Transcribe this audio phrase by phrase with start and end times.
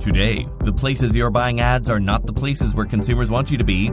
[0.00, 3.64] Today, the places you're buying ads are not the places where consumers want you to
[3.64, 3.90] be.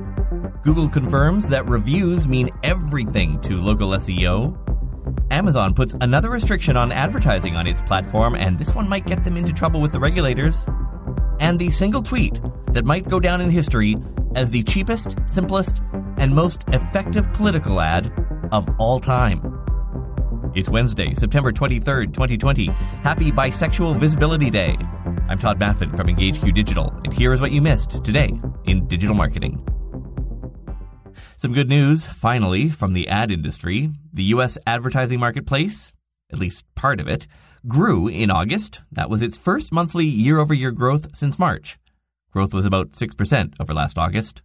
[0.61, 4.55] Google confirms that reviews mean everything to local SEO.
[5.31, 9.35] Amazon puts another restriction on advertising on its platform, and this one might get them
[9.35, 10.63] into trouble with the regulators.
[11.39, 12.39] And the single tweet
[12.73, 13.95] that might go down in history
[14.35, 15.81] as the cheapest, simplest,
[16.17, 18.13] and most effective political ad
[18.51, 19.41] of all time.
[20.53, 22.67] It's Wednesday, September 23rd, 2020.
[22.67, 24.77] Happy Bisexual Visibility Day.
[25.27, 29.15] I'm Todd Maffin from EngageQ Digital, and here is what you missed today in digital
[29.15, 29.67] marketing.
[31.37, 33.89] Some good news, finally, from the ad industry.
[34.13, 34.59] The U.S.
[34.67, 35.91] advertising marketplace,
[36.31, 37.25] at least part of it,
[37.67, 38.81] grew in August.
[38.91, 41.79] That was its first monthly year over year growth since March.
[42.31, 44.43] Growth was about 6% over last August.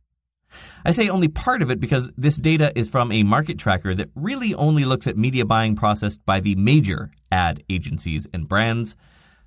[0.87, 4.09] I say only part of it because this data is from a market tracker that
[4.15, 8.97] really only looks at media buying processed by the major ad agencies and brands.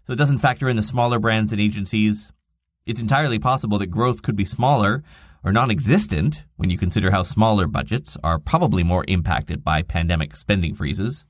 [0.05, 2.31] So it doesn't factor in the smaller brands and agencies.
[2.85, 5.04] It's entirely possible that growth could be smaller
[5.43, 10.35] or non existent when you consider how smaller budgets are probably more impacted by pandemic
[10.35, 11.26] spending freezes.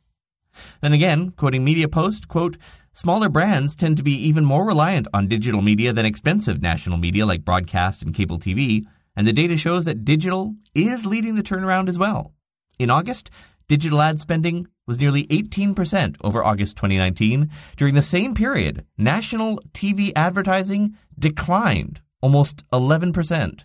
[0.82, 2.58] Then again, quoting MediaPost, quote,
[2.94, 7.26] smaller brands tend to be even more reliant on digital media than expensive national media
[7.26, 11.90] like broadcast and cable TV, and the data shows that digital is leading the turnaround
[11.90, 12.34] as well.
[12.80, 13.30] In August,
[13.68, 17.50] digital ad spending was nearly 18% over August 2019.
[17.78, 23.64] During the same period, national TV advertising declined almost 11%.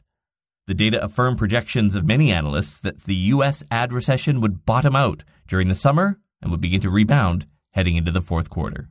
[0.67, 3.65] The data affirmed projections of many analysts that the U.S.
[3.71, 8.13] ad recession would bottom out during the summer and would begin to rebound heading into
[8.13, 8.89] the fourth quarter.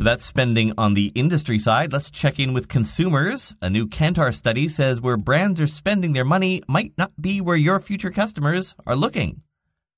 [0.00, 1.92] So that's spending on the industry side.
[1.92, 3.54] Let's check in with consumers.
[3.60, 7.54] A new Kantar study says where brands are spending their money might not be where
[7.54, 9.42] your future customers are looking.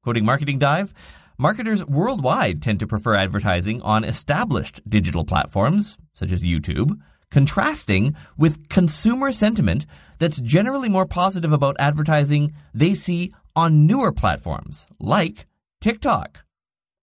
[0.03, 0.93] Quoting Marketing Dive,
[1.39, 6.99] marketers worldwide tend to prefer advertising on established digital platforms, such as YouTube,
[7.31, 9.87] contrasting with consumer sentiment
[10.19, 15.47] that's generally more positive about advertising they see on newer platforms, like
[15.81, 16.45] TikTok.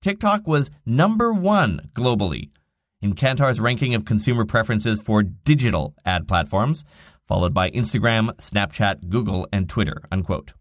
[0.01, 2.49] TikTok was number one globally
[3.01, 6.83] in Kantar's ranking of consumer preferences for digital ad platforms,
[7.27, 10.53] followed by Instagram, Snapchat, Google, and Twitter, unquote.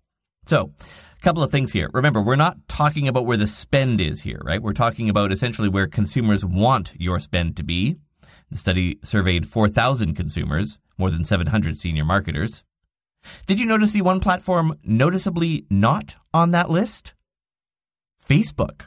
[0.47, 1.91] So, a couple of things here.
[1.93, 4.63] Remember, we're not talking about where the spend is here, right?
[4.63, 7.97] We're talking about essentially where consumers want your spend to be.
[8.51, 12.63] The study surveyed 4,000 consumers, more than 700 senior marketers.
[13.47, 17.15] Did you notice the one platform noticeably not on that list?
[18.29, 18.87] Facebook.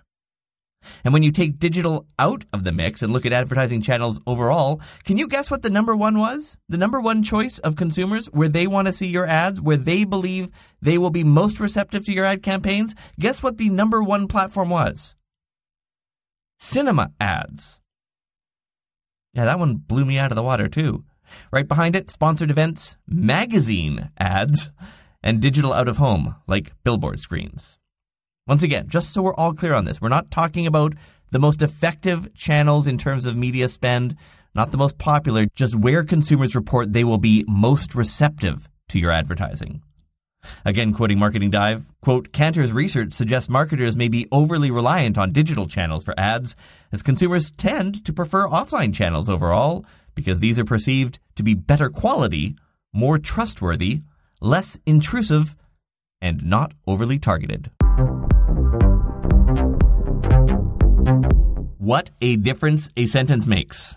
[1.04, 4.82] And when you take digital out of the mix and look at advertising channels overall,
[5.04, 6.58] can you guess what the number one was?
[6.70, 10.04] The number one choice of consumers where they want to see your ads, where they
[10.04, 10.50] believe
[10.82, 12.96] they will be most receptive to your ad campaigns?
[13.20, 15.16] Guess what the number one platform was?
[16.60, 17.80] Cinema ads.
[19.34, 21.06] Yeah, that one blew me out of the water too.
[21.52, 24.72] Right behind it, sponsored events, magazine ads,
[25.24, 27.80] and digital out of home, like billboard screens.
[28.48, 30.94] Once again, just so we're all clear on this, we're not talking about
[31.32, 34.16] the most effective channels in terms of media spend,
[34.56, 39.12] not the most popular, just where consumers report they will be most receptive to your
[39.12, 39.82] advertising.
[40.66, 45.68] Again, quoting Marketing Dive, quote, Kantar's research suggests marketers may be overly reliant on digital
[45.68, 46.56] channels for ads,
[46.92, 49.86] as consumers tend to prefer offline channels overall,
[50.16, 52.56] because these are perceived to be better quality,
[52.92, 54.02] more trustworthy,
[54.42, 55.56] less intrusive,
[56.22, 57.70] and not overly targeted.
[61.82, 63.96] What a difference a sentence makes.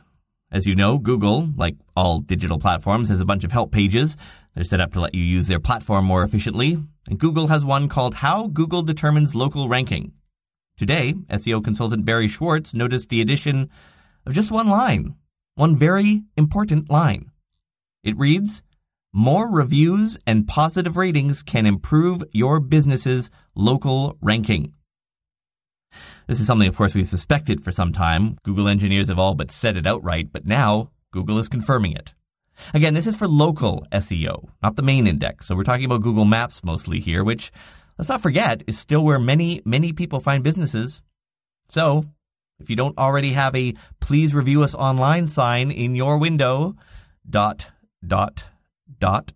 [0.50, 4.17] As you know, Google, like all digital platforms, has a bunch of help pages.
[4.55, 6.78] They're set up to let you use their platform more efficiently.
[7.06, 10.12] And Google has one called How Google Determines Local Ranking.
[10.78, 13.69] Today, SEO consultant Barry Schwartz noticed the addition
[14.25, 15.16] of just one line,
[15.55, 17.33] one very important line.
[18.03, 18.62] It reads,
[19.12, 24.72] More reviews and positive ratings can improve your business's local ranking.
[26.27, 28.37] This is something, of course, we've suspected for some time.
[28.43, 32.15] Google engineers have all but said it outright, but now Google is confirming it.
[32.72, 35.47] Again, this is for local SEO, not the main index.
[35.47, 37.51] So we're talking about Google Maps mostly here, which,
[37.98, 41.03] let's not forget, is still where many, many people find businesses.
[41.68, 42.04] So,
[42.60, 46.77] if you don't already have a please review us online sign in your window,
[47.28, 47.71] dot,
[48.07, 48.45] dot,
[48.98, 49.33] dot,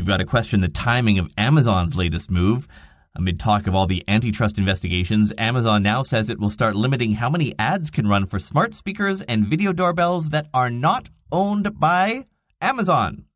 [0.00, 2.66] You've got to question the timing of Amazon's latest move.
[3.14, 7.28] Amid talk of all the antitrust investigations, Amazon now says it will start limiting how
[7.28, 12.24] many ads can run for smart speakers and video doorbells that are not owned by
[12.62, 13.26] Amazon.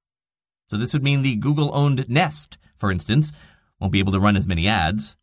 [0.70, 3.30] So this would mean the Google owned Nest, for instance,
[3.78, 5.16] won't be able to run as many ads.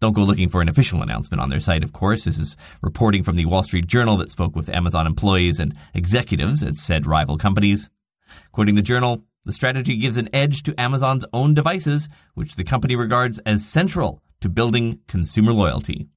[0.00, 2.24] Don't go looking for an official announcement on their site, of course.
[2.24, 6.64] This is reporting from the Wall Street Journal that spoke with Amazon employees and executives
[6.64, 7.90] at said rival companies.
[8.50, 12.96] Quoting the journal, the strategy gives an edge to Amazon's own devices, which the company
[12.96, 16.08] regards as central to building consumer loyalty.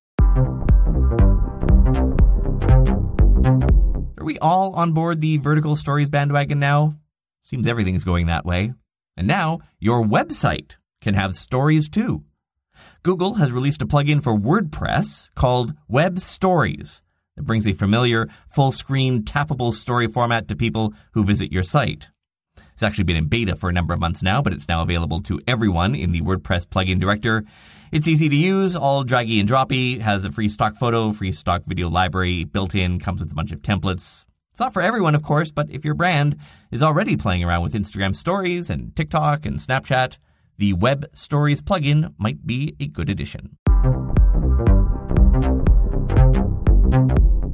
[4.18, 6.95] Are we all on board the vertical stories bandwagon now?
[7.41, 8.74] Seems everything's going that way.
[9.15, 12.24] And now your website can have stories too.
[13.03, 17.01] Google has released a plugin for WordPress called Web Stories.
[17.35, 22.09] It brings a familiar, full screen, tappable story format to people who visit your site.
[22.77, 25.19] It's actually been in beta for a number of months now, but it's now available
[25.21, 27.44] to everyone in the WordPress plugin director.
[27.91, 31.63] It's easy to use, all draggy and droppy, has a free stock photo, free stock
[31.65, 34.25] video library built in, comes with a bunch of templates.
[34.51, 36.38] It's not for everyone, of course, but if your brand
[36.69, 40.19] is already playing around with Instagram stories and TikTok and Snapchat,
[40.59, 43.57] the Web Stories plugin might be a good addition.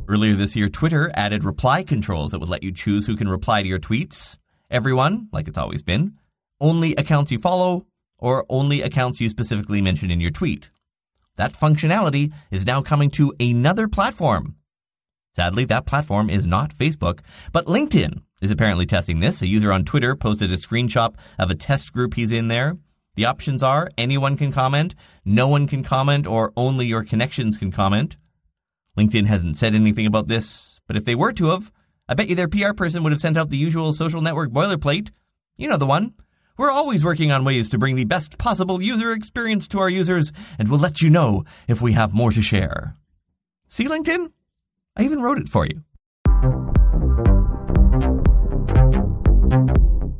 [0.09, 3.61] Earlier this year, Twitter added reply controls that would let you choose who can reply
[3.61, 4.35] to your tweets.
[4.73, 6.17] Everyone, like it's always been,
[6.59, 7.85] only accounts you follow,
[8.17, 10.71] or only accounts you specifically mention in your tweet.
[11.35, 14.55] That functionality is now coming to another platform.
[15.35, 17.19] Sadly, that platform is not Facebook,
[17.51, 19.43] but LinkedIn is apparently testing this.
[19.43, 22.75] A user on Twitter posted a screenshot of a test group he's in there.
[23.13, 27.71] The options are anyone can comment, no one can comment, or only your connections can
[27.71, 28.17] comment.
[28.97, 31.71] LinkedIn hasn't said anything about this, but if they were to have,
[32.13, 35.09] I bet you their PR person would have sent out the usual social network boilerplate.
[35.57, 36.13] You know the one.
[36.59, 40.31] We're always working on ways to bring the best possible user experience to our users,
[40.59, 42.93] and we'll let you know if we have more to share.
[43.67, 44.31] See, LinkedIn?
[44.95, 45.81] I even wrote it for you.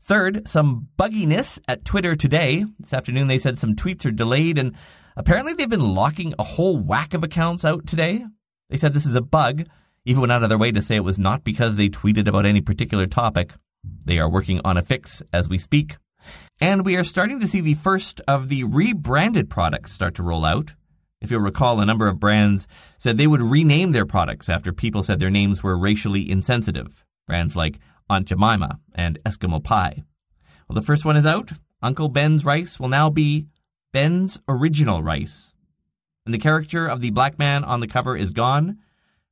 [0.00, 2.64] Third, some bugginess at Twitter today.
[2.78, 4.74] This afternoon, they said some tweets are delayed, and
[5.16, 8.24] apparently they've been locking a whole whack of accounts out today.
[8.70, 9.66] They said this is a bug,
[10.04, 12.46] even went out of their way to say it was not because they tweeted about
[12.46, 13.52] any particular topic.
[14.04, 15.96] They are working on a fix as we speak.
[16.60, 20.44] And we are starting to see the first of the rebranded products start to roll
[20.44, 20.74] out.
[21.20, 25.02] If you'll recall, a number of brands said they would rename their products after people
[25.02, 27.04] said their names were racially insensitive.
[27.26, 30.04] Brands like Aunt Jemima and Eskimo Pie.
[30.68, 31.52] Well, the first one is out.
[31.82, 33.46] Uncle Ben's rice will now be
[33.92, 35.52] Ben's Original Rice.
[36.24, 38.78] And the character of the black man on the cover is gone,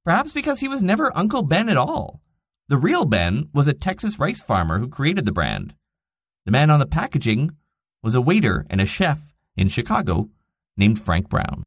[0.05, 2.21] perhaps because he was never Uncle Ben at all.
[2.69, 5.75] The real Ben was a Texas rice farmer who created the brand.
[6.45, 7.53] The man on the packaging
[8.03, 10.29] was a waiter and a chef in Chicago
[10.77, 11.63] named Frank Brown.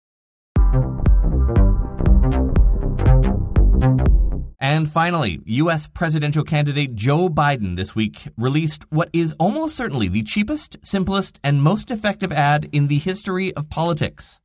[4.59, 5.87] And finally, U.S.
[5.87, 11.61] presidential candidate Joe Biden this week released what is almost certainly the cheapest, simplest, and
[11.61, 14.41] most effective ad in the history of politics.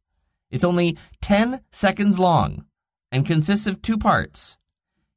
[0.52, 2.66] It's only 10 seconds long
[3.10, 4.58] and consists of two parts.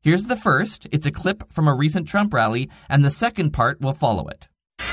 [0.02, 0.88] Here's the first.
[0.92, 4.48] It's a clip from a recent Trump rally, and the second part will follow it.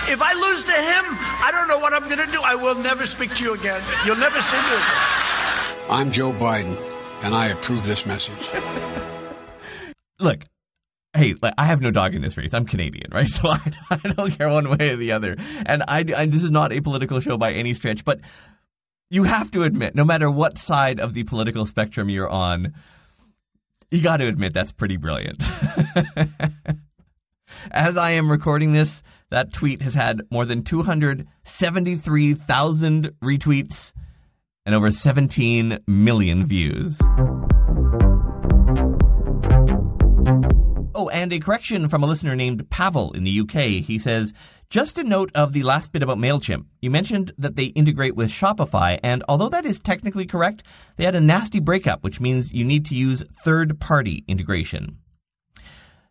[0.09, 0.73] If I lose to
[1.11, 2.41] him, I don't know what I'm going to do.
[2.45, 3.83] I will never speak to you again.
[4.07, 5.87] You'll never see me again.
[5.91, 6.77] I'm Joe Biden,
[7.25, 8.49] and I approve this message.
[10.21, 10.45] Look,
[11.15, 12.55] hey, I have no dog in this race.
[12.55, 13.29] I'm Canadian, right?
[13.29, 15.37] So I, I don't care one way or the other.
[15.67, 18.21] And I, I, this is not a political show by any stretch, but
[19.09, 22.75] you have to admit, no matter what side of the political spectrum you're on,
[23.91, 25.43] you got to admit that's pretty brilliant.
[27.71, 33.93] As I am recording this, that tweet has had more than 273,000 retweets
[34.67, 37.01] and over 17 million views.
[40.95, 43.83] Oh, and a correction from a listener named Pavel in the UK.
[43.85, 44.35] He says,
[44.69, 46.67] just a note of the last bit about MailChimp.
[46.83, 50.63] You mentioned that they integrate with Shopify, and although that is technically correct,
[50.97, 54.99] they had a nasty breakup, which means you need to use third party integration.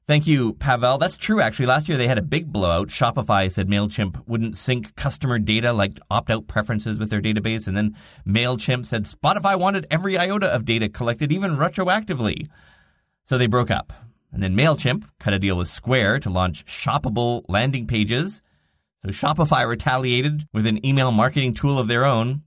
[0.09, 0.97] Thank you, Pavel.
[0.97, 1.67] That's true, actually.
[1.67, 2.87] Last year they had a big blowout.
[2.87, 7.67] Shopify said MailChimp wouldn't sync customer data like opt out preferences with their database.
[7.67, 12.47] And then MailChimp said Shopify wanted every iota of data collected, even retroactively.
[13.25, 13.93] So they broke up.
[14.33, 18.41] And then MailChimp cut a deal with Square to launch shoppable landing pages.
[19.03, 22.41] So Shopify retaliated with an email marketing tool of their own.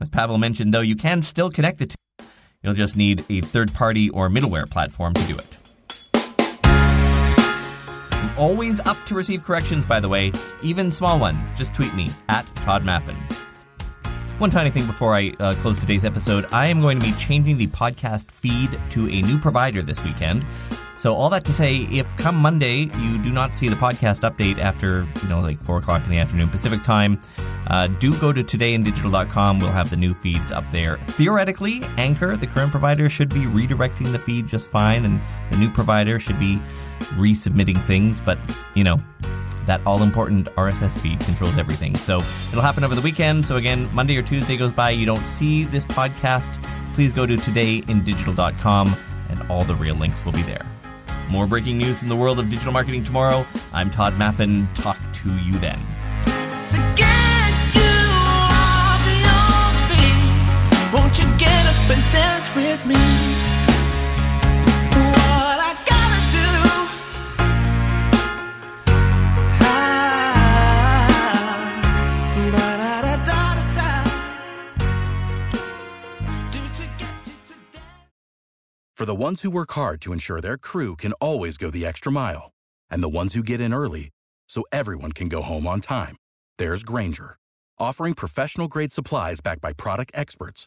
[0.00, 2.24] As Pavel mentioned, though, you can still connect the two.
[2.62, 5.58] You'll just need a third party or middleware platform to do it
[8.36, 11.52] always up to receive corrections, by the way, even small ones.
[11.54, 13.16] Just tweet me at Todd Maffin.
[14.38, 17.56] One tiny thing before I uh, close today's episode I am going to be changing
[17.56, 20.44] the podcast feed to a new provider this weekend.
[20.98, 24.58] So, all that to say, if come Monday you do not see the podcast update
[24.58, 27.20] after, you know, like 4 o'clock in the afternoon Pacific time,
[27.68, 29.58] uh, do go to todayindigital.com.
[29.58, 30.98] We'll have the new feeds up there.
[31.08, 35.70] Theoretically, Anchor, the current provider, should be redirecting the feed just fine, and the new
[35.70, 36.60] provider should be
[37.14, 38.38] resubmitting things, but
[38.74, 38.98] you know,
[39.66, 41.94] that all important RSS feed controls everything.
[41.96, 42.18] So
[42.48, 43.46] it'll happen over the weekend.
[43.46, 46.62] So again, Monday or Tuesday goes by, you don't see this podcast,
[46.94, 48.96] please go to todayindigital.com
[49.30, 50.66] and all the real links will be there.
[51.28, 53.46] More breaking news from the world of digital marketing tomorrow.
[53.72, 54.72] I'm Todd Maffin.
[54.74, 55.80] Talk to you then.
[78.96, 82.10] For the ones who work hard to ensure their crew can always go the extra
[82.10, 82.52] mile,
[82.88, 84.08] and the ones who get in early
[84.48, 86.16] so everyone can go home on time,
[86.56, 87.36] there's Grainger,
[87.78, 90.66] offering professional grade supplies backed by product experts